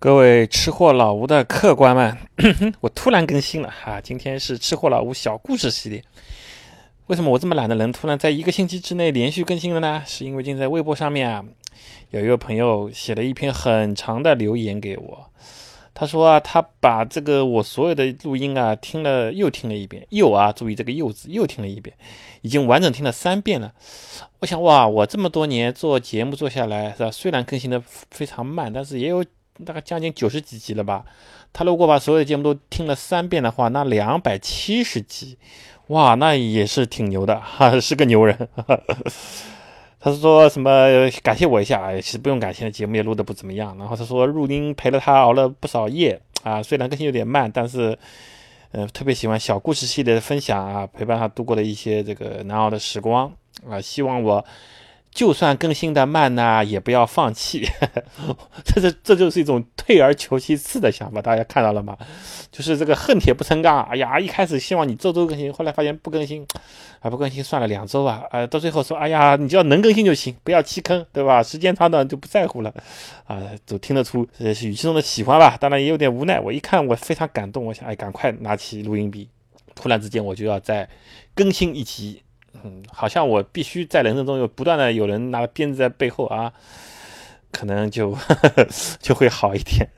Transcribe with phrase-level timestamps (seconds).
[0.00, 2.16] 各位吃货老吴的客官们，
[2.80, 6.00] 我突然更新了哈，今天是吃货老吴小故事系列。
[7.08, 10.04] 为什么我这么懒的人突然在一个星期之内连续更新了呢？
[10.06, 11.44] 是因为今天在微博上面啊，
[12.10, 15.30] 有一个朋友写了一篇很长的留言给我，
[15.92, 21.96] 他说啊，他把这个我所有的录音啊听了又听了一遍，又啊，注意这个又字又听了一遍，
[22.42, 23.72] 已经完整听了三遍了。
[24.38, 27.10] 我想哇，我这么多年做节目做下来是吧？
[27.10, 29.24] 虽然更新的非常慢，但是也有。
[29.64, 31.04] 大概将近九十几集了吧？
[31.52, 35.38] 他如果把所有的节目都听了三遍的话，那两百七十集，
[35.88, 38.48] 哇，那也是挺牛的哈， 是个牛人。
[40.00, 40.86] 他说什么
[41.22, 41.92] 感谢我一下？
[41.96, 43.76] 其实不用感谢，节目也录的不怎么样。
[43.78, 47.98] 然后他说入音陪了他熬了不少夜啊，虽然更新有点慢，但是
[48.72, 53.32] 呃特别喜欢小故事系列的分享啊，陪伴他度过了一些这个难熬的时光
[53.68, 54.44] 啊，希望我。
[55.10, 57.68] 就算更新的慢呢，也不要放弃。
[58.64, 61.96] 这是这就是一种退而求其次的想法，大家看到了吗？
[62.52, 63.82] 就是这个恨铁不成钢。
[63.84, 66.46] 哎呀，一开始希望你周周更新，后来发现不更新，
[67.00, 71.42] 啊不更新算了，两周啊，呃到最后说，哎呀，你只要能更新就行，不要弃坑，对吧？
[71.42, 72.72] 时间长短就不在乎了，
[73.26, 75.56] 啊，都听得出这是语气中的喜欢吧？
[75.58, 76.38] 当然也有点无奈。
[76.38, 79.28] 我一看，我非常感动，我想，哎，赶快拿起录音笔，
[79.74, 80.88] 突然之间我就要再
[81.34, 82.22] 更新一集。
[82.64, 86.52] 嗯，好像我必须在人生中有不断的有人拿鞭子在背后啊，
[87.52, 88.16] 可能就
[89.00, 89.88] 就会好一点。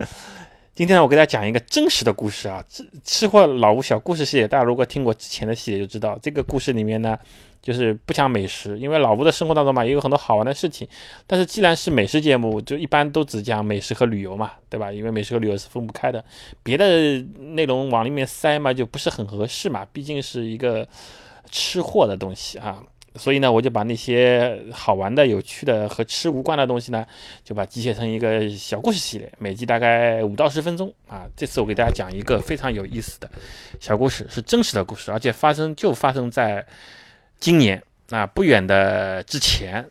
[0.75, 7.19] 今天呢，我给大家讲一个真实的故事啊，吃吃货老吴小故事系列，大家如果听过之前的系列就知道，这个故事里面呢，
[7.61, 10.89] 就是不讲美食，因为老吴的生活当中嘛，也有很多好玩的事情。
[11.27, 14.91] 但是既然是美食节目，就一般都只讲美食和旅游嘛，对吧？
[14.91, 16.25] 因为美食和旅游是分不开的，
[16.63, 17.19] 别的
[17.55, 20.87] 内容往里面塞嘛，就不是很合适嘛，毕竟是一个。
[21.51, 22.83] 吃货的东西啊，
[23.17, 27.05] 所以呢，我就把那些好玩的、有趣的和吃无关的东西呢，
[27.45, 31.27] 就把集结成一个小故事系列，每集大概五到十分钟啊。
[31.37, 33.29] 这次我给大家讲一个非常有意思的
[33.81, 36.65] 小故事，是真实的故事，而且发生就发生在
[37.41, 39.85] 今年啊不远的之前。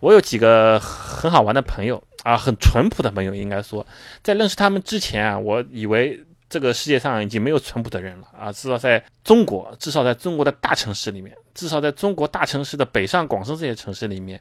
[0.00, 3.86] 我有几个很好玩的朋友啊，很淳朴的朋友，应该说，
[4.22, 6.24] 在认识他们之前啊，我以为。
[6.50, 8.50] 这个世界上已经没有淳朴的人了啊！
[8.50, 14.40] 至少在中国，至少在中国的大城市里面，至少在中国大城市的北上广深这些城市里面，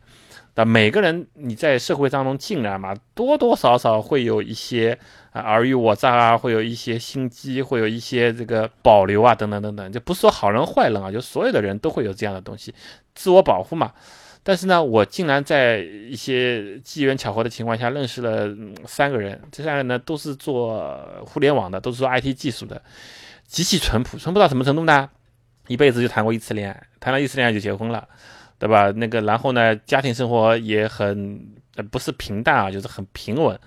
[0.56, 4.98] 的每个人你在社会当中进来嘛，多多少少会有一些
[5.32, 12.74] 啊尔虞我诈啊，会有一些心机，会有一些这个保留啊，等等等等，就不说好人坏人啊，就所有的人都会有这样的东西，
[13.16, 13.92] 自我保护嘛。
[14.48, 18.48] 但是呢，我竟然在一些机缘巧合的情况下认识了
[18.86, 22.82] 三个人，这三个人呢都是做互联网的，都是做 IT 技术的，
[23.46, 25.10] 极其淳朴，淳朴到什么程度呢？
[25.68, 28.08] 一辈子就谈过一次恋爱，谈了一次恋爱就结婚了，
[28.58, 28.90] 对吧？
[28.92, 31.46] 那个然后呢，家庭生活也很
[31.92, 33.60] 不是平淡啊，就是很平稳。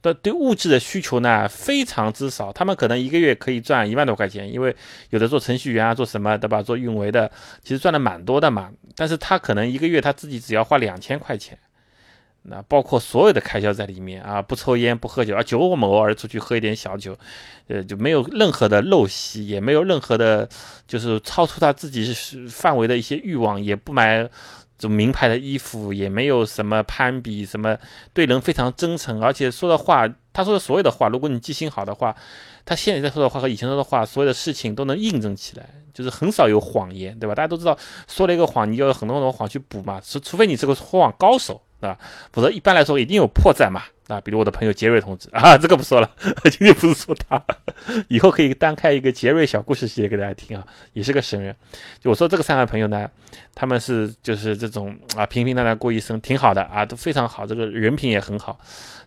[0.00, 4.74] 对物质的需求呢非常之少，他们可能一个月可以赚一万多块钱，因为
[5.10, 6.62] 有的做程序员啊，做什么对吧？
[6.62, 7.30] 做运维的，
[7.62, 8.70] 其实赚的蛮多的嘛。
[8.94, 11.58] 但是他可能一个月他自己只要花两千块钱，
[12.42, 17.16] 那包括所有的开销在里面啊，不抽烟不喝酒啊，酒我们偶尔出去喝一点小酒，
[17.66, 20.48] 呃，就没有任何的陋习，也没有任何的，
[20.86, 22.14] 就是超出他自己
[22.48, 24.28] 范围的一些欲望，也不买。
[24.78, 27.76] 这种名牌的衣服也没有什么攀比，什么
[28.12, 32.14] 对人非常真诚，而且说的话，他说的所有的话，如果你记性好的话，
[32.64, 37.34] 他现在在说的话和以前说的话，所有的事情都能印证起来，就是很少有谎言，对吧？
[37.34, 37.76] 大家都知道，
[38.06, 41.98] 说了一个谎，你要有很多很多谎去补嘛，除除非你是个说谎高手，啊？
[42.32, 43.82] 否则一般来说一定有破绽嘛。
[44.08, 46.10] 啊，比如我的朋友杰瑞同志啊，这个不说了，
[46.50, 47.42] 今天不是说他，
[48.08, 51.54] 以后可以单开一个杰瑞小故事写给大家听啊，也是个神人。
[51.98, 53.10] 就我说这个三位朋友呢，
[53.54, 58.58] 他们是就是这种啊平平淡淡过一生，挺好的啊，都非常好，这个人品也很好，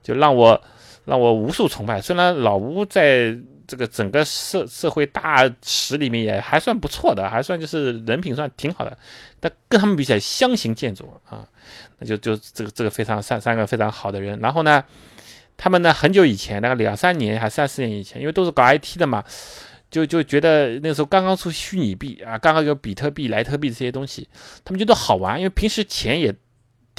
[0.04, 0.62] 就让我
[1.06, 2.02] 让我无数崇拜。
[2.02, 3.38] 虽然老吴在
[3.70, 8.98] 这个整个社社会大史里面也还算不错的，还算就是人品算挺好的，
[9.40, 11.48] 但跟他们比起来相形见绌啊。
[12.00, 14.84] 那就就这个这个非常三三个非常好的人，然后呢，
[15.56, 19.24] 他们呢很久以前，那个两三年还三四年以前，因为都是搞 IT 的嘛，
[19.92, 24.28] 就就觉得那时候刚刚出虚拟币啊，刚刚有比特币、莱特币这些东西，
[24.66, 26.36] 他们觉得好玩，因为平时钱也。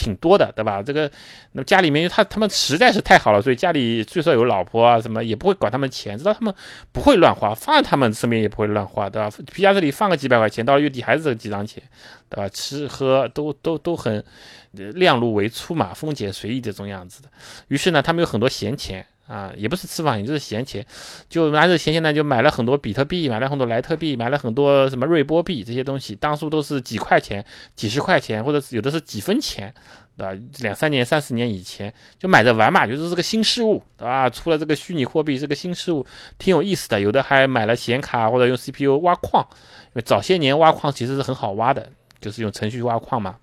[0.01, 0.83] 挺多的，对吧？
[0.83, 1.11] 这个，
[1.53, 6.55] 那家里面他他们实在是太好了，所以家里最少有老婆啊，什么也不会管他们钱，知道他们
[6.91, 9.31] 不会乱花，放在他们身边也不会乱花，对吧？
[9.53, 11.83] 皮夹子里放个几百块钱，到了月底还是这几张钱，
[12.31, 12.49] 对吧？
[12.49, 14.25] 吃喝都都都很
[14.73, 17.29] 量入为出嘛，丰俭随意这种样子的。
[17.69, 20.85] 于是呢，他们有很多闲钱啊，也不是私房钱，就是闲钱，
[21.29, 27.45] 就拿着闲钱呢，就买了很多比特币，买了很多莱特币，买了很多什么瑞波币这些东西，当初都是几块钱、
[27.77, 29.73] 几十块钱，或者有的是几分钱，
[30.17, 30.43] 对吧？
[30.59, 34.29] 两三年、三四年以前就买着玩嘛，就是这个新事物，对吧？
[34.29, 36.05] 出了这个虚拟货币这个新事物，
[36.37, 37.01] 挺有意思的。
[37.01, 41.89] 有的还买了显卡或者用 CPU 挖矿，因为早些年挖矿其实是很好挖的，
[42.21, 43.37] 就是用程序挖矿嘛。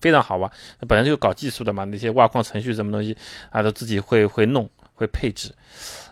[0.00, 0.52] 非常好挖，
[0.86, 3.16] 本来就搞技术的嘛，那些挖矿程序什么东西
[3.48, 5.52] 啊，都自己会会弄会配置。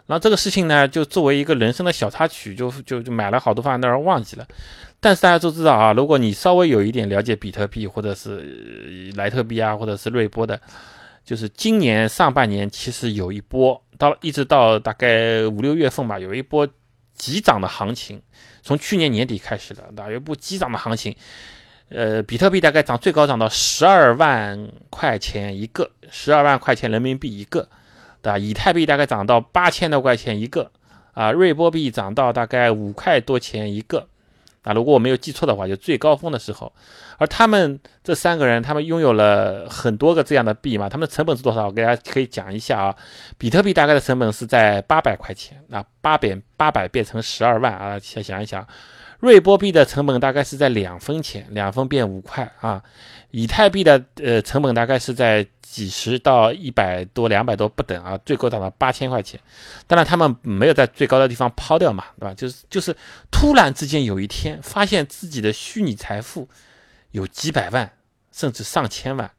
[0.07, 4.47] 然后这个事情呢，就作为一个人生的小插曲，就就就买了好多放在那儿忘记了。
[5.01, 10.61] 但是大家都知道啊，如果你稍微有一点了解比特币或者是莱特币啊，或者是瑞波的，
[11.25, 16.69] 就是今年上半年其实有一波，到一直到大概五六月份吧，有一波
[17.15, 18.21] 急涨的行情，
[18.63, 21.15] 从去年年底开始的，有一波急涨的行情。
[21.89, 27.69] 呃，比特币大概涨最高涨到十二万块钱一个，十二万块钱人民币一个，
[28.23, 28.39] 对吧？
[28.39, 30.71] 以太币大概涨到八千多块钱一个，
[31.13, 34.07] 啊，瑞波币涨到大概五块多钱一个，
[34.63, 36.73] 啊，如果我没有记错的话，就最高峰的时候。
[37.19, 41.67] 而他们这三个人，他们拥有了很多个这样的币嘛，他们的成本是多少？
[41.67, 42.97] 我给大家可以讲一下啊。
[43.37, 48.67] 比特币大概的成本是在八百块钱，那八变八百变成十二万啊，先想一想。
[49.23, 52.83] 瑞波币的成本大概是在两分钱，两分变五块啊。
[53.31, 59.39] 以太币的呃成本大概是在几十到一百多、两百多不等啊，最高涨到八千块钱。
[59.87, 62.35] 当然他们没有在最高的地方抛掉嘛，对吧？
[62.35, 62.95] 就是就是
[63.31, 66.49] 突然之间有一天发现自己的虚拟财富
[67.13, 67.93] 有几百万，
[68.33, 69.31] 甚至上千万。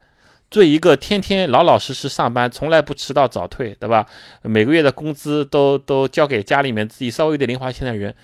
[0.50, 4.06] 作为一个天天老老实实上班，从来不迟到早退，对吧？
[4.40, 8.14] 每个月的工资都都交给家里面，自己稍微有点零花钱的人。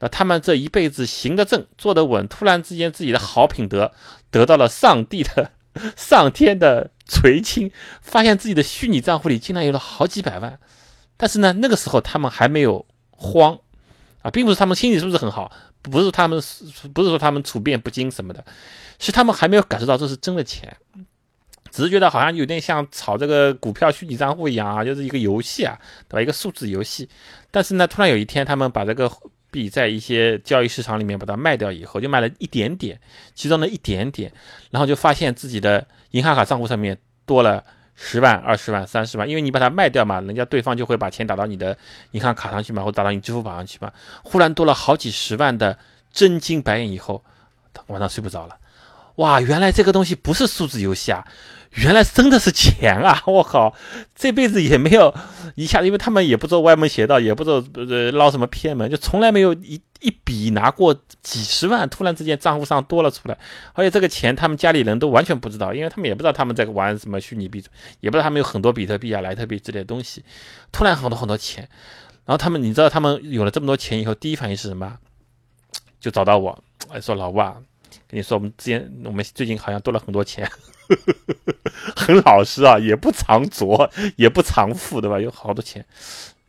[0.00, 3.92] 那他们这一辈子行得正，坐得稳，突然之间自己的好品德
[4.30, 5.50] 得到了上帝的、
[5.96, 10.56] 上天的垂青，发现自己的虚拟账户里竟然有了好几百万。
[11.16, 13.58] 但是呢，那个时候他们还没有慌
[14.22, 15.50] 啊，并不是他们心理素质很好，
[15.82, 16.40] 不是他们
[16.94, 18.44] 不是说他们处变不惊什么的，
[19.00, 20.76] 是他们还没有感受到这是真的钱，
[21.72, 25.76] 只是觉得好像有点像炒这个股票虚拟账户一样啊，就是一个游戏啊，
[26.08, 26.22] 对吧？
[26.22, 27.08] 一个数字游戏。
[27.50, 29.10] 但是呢，突然有一天他们把这个。
[29.50, 33.00] 币在一些交易市场里面把它卖掉以后，就卖了一点点，
[33.34, 34.32] 其中的一点点，
[34.70, 37.64] 然后就发现自己的银行卡账户上面多了
[37.94, 41.76] 十万、二十万、三十万，因为你把它卖掉嘛，人家对方就会把钱打到你的
[42.12, 43.92] 银行卡上去嘛，或打到你支付宝上去嘛，
[44.22, 45.76] 忽然多了好几十万的
[46.12, 47.24] 真金白银以后，
[47.88, 48.56] 晚上睡不着了，
[49.18, 51.24] 哇，原来这个东西不是数字游戏啊！
[51.72, 53.22] 原来真的是钱啊！
[53.26, 53.74] 我靠，
[54.14, 55.14] 这辈子也没有
[55.54, 63.36] 一下，因为他们也不做歪门邪道，也不做呃捞什么偏门，就从来没有一一笔拿过几十万，突然之间账户上多了出来，
[63.74, 67.62] 而且这个钱他们家里人都完全不知道，因为他们也不知道他们在玩什么虚拟币，
[68.00, 70.24] 也不知道他们有很多比特币啊、莱特币之类的东西，
[70.72, 71.68] 突然很多很多钱，
[72.24, 74.96] 然后他们你知道他们有了这么多钱以后，第一反应是什么？
[76.00, 76.56] 就找到我，
[77.02, 77.56] 说老吴啊，
[78.08, 80.50] 跟你说我们之前我们最近好像多了很多钱。
[81.94, 85.20] 很老实啊，也不藏拙，也不藏富，对吧？
[85.20, 85.84] 有好多钱。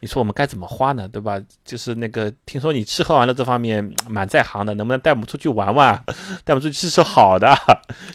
[0.02, 1.08] 你说我们该怎么花呢？
[1.08, 1.38] 对吧？
[1.66, 6.02] 就是那个，听说你吃喝玩乐这方面蛮在行的，能不能带我们出去玩玩？
[6.46, 7.54] 带我们出去吃吃好的，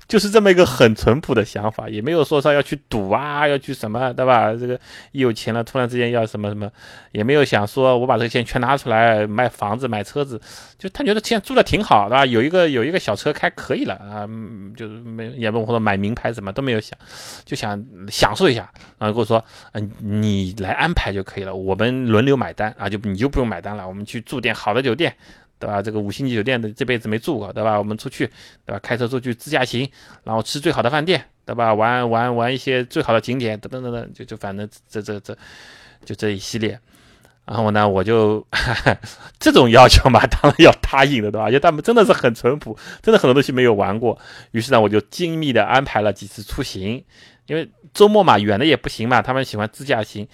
[0.09, 4.55] 就是这么一个很淳朴的想法，也没有说说要去赌啊，要去什么，对吧？
[4.55, 4.81] 这个
[5.13, 6.71] 一有钱了，突然之间要什么什么，
[7.13, 10.41] 也没有想说我把这个钱全拿出来买房子、买车子，
[10.79, 12.25] 就他觉得现在住的挺好，对吧？
[12.25, 14.27] 有一个有一个小车开可以了啊，
[14.75, 16.99] 就是没也不或者买名牌什么都没有想，
[17.45, 21.74] 就想享受一下，然后跟我说，嗯，你来安排就可以了，我。
[21.75, 23.87] 我们轮流买单啊，就你就不用买单了。
[23.87, 25.13] 我们去住点好的酒店，
[25.59, 25.83] 对吧？
[25.83, 27.77] 这个五星级酒店的这辈子没住过，对吧？
[27.77, 28.29] 我们出去，
[28.65, 28.79] 对吧？
[28.79, 29.91] 开车出去自驾行，
[30.23, 31.75] 然后吃最好的饭店，对吧？
[31.75, 35.37] 玩玩玩一些最好的景点，等等等等，就就反正这这这
[36.05, 36.79] 就这一系列。
[37.45, 38.47] 然后呢，我就
[39.41, 41.49] 这种要求嘛，当然要答应的，对吧？
[41.49, 44.17] 因为他们真的是很淳朴，真的很多东西没有玩过。
[44.53, 47.05] 于是呢，我就精密的安排了几次出行，
[47.47, 50.29] 因为周末嘛，远的也不行嘛，他们喜欢自驾行。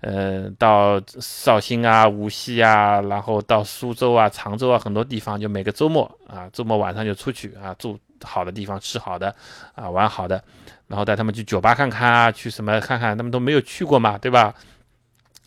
[0.00, 9.34] 呃，到绍兴啊、无锡啊，然后到苏州啊、常州啊，很多地方就每个周末啊，周末晚上就出去啊，住好的地方，吃好的，
[9.74, 10.42] 啊，玩好的，
[10.86, 14.54] 然后带他们去酒吧看看啊，去什么看看，他们都没有去过嘛，对吧？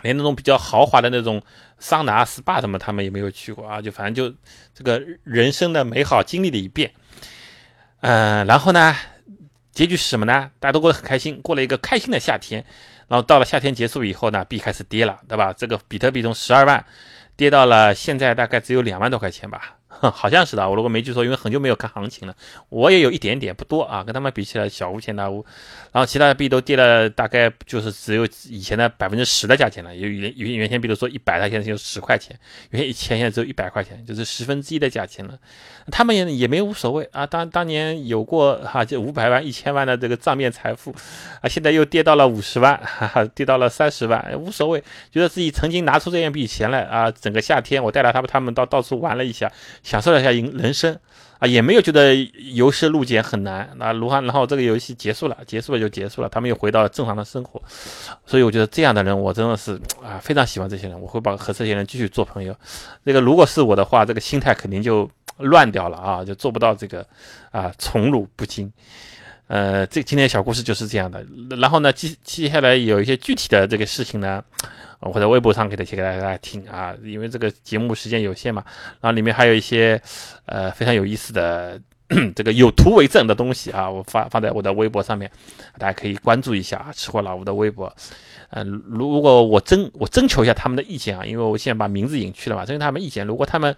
[0.03, 1.41] 连那种比较豪华的那种
[1.79, 4.35] 桑拿、SPA 什么，他们也没有去过啊，就反正就
[4.75, 6.91] 这个人生的美好经历了一遍，
[8.01, 8.95] 嗯，然后呢，
[9.71, 10.51] 结局是什么呢？
[10.59, 12.63] 大家都过得很开心，过了一个开心的夏天。
[13.13, 15.53] 然后到了夏天结束以后呢，币开始跌了，对吧？
[15.53, 16.83] 这个比特币从十二万
[17.35, 19.75] 跌到了现在大概只有两万多块钱吧，
[20.11, 22.35] 好像是的，我如果没记错，因为很久没有看行情了，
[22.69, 25.45] 我也有一点点不多啊，跟他们比起来小巫见大巫。
[25.91, 29.95] 然后其他的币都跌了，大概就是只有以前的百分之十的价钱了。
[29.95, 32.35] 有原有原先比如说一百，它现在就十块钱；
[32.71, 35.37] 原先一千，现在只有一百块钱，就是十分之一的价钱了。
[35.91, 40.93] 他们也也没无所谓啊，当当年有过哈就五百万、一千万的这个账面财富
[41.41, 49.51] 啊，现在又跌到了五十万，哈哈，跌到了三十万，无所谓，觉得自己曾经拿出这样笔钱来啊，整个夏天我带了他们他们到到处玩了一下。
[49.83, 50.97] 享受了一下人人生
[51.39, 52.15] 啊，也没有觉得
[52.53, 53.69] 由奢入俭很难。
[53.75, 57.61] 那卢汉，然后这个游戏结束了，结束了就结束了，他们又回到了正常的生活。
[58.25, 62.55] 所以我觉得这样的人，我真的是啊，非常喜欢这些人，我会把和这些人继续做朋友。
[63.05, 67.05] 这个如果是我的话，这个心态肯定就乱掉了啊，就做不到这个
[67.51, 68.71] 啊宠辱不惊。
[69.47, 71.25] 呃，这今天小故事就是这样的。
[71.59, 74.43] 然后呢，接接下来有一些具体的这个事情呢。
[75.05, 78.63] 我在微博上给他写给大家听啊，因为这个节目时间有限嘛，
[79.01, 80.01] 然后里面还有一些
[80.45, 81.77] 呃非常有意思的
[82.35, 85.29] 这个有图为证的东西啊，我发放在我的微博上面，
[85.77, 87.93] 大家可以关注一下啊，吃货老吴的微博。
[88.49, 93.25] 嗯，如果我征我征求一下他们的意见啊，因为我现在把名字隐去了嘛，征求他们意见。
[93.25, 93.75] 如果他们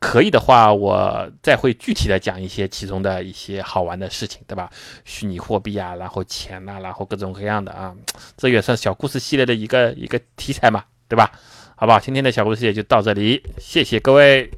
[0.00, 4.68] 可以的话，我再会具体的讲一些其中的一些好玩的事情，对吧？
[5.04, 7.94] 虚拟货币啊，然后钱呐，然后各种各样的啊，
[8.36, 11.30] 这也算小故事系列的一个一个题材嘛，对吧？
[11.76, 14.50] 好吧，今天的小故事也就到这里，谢谢各位。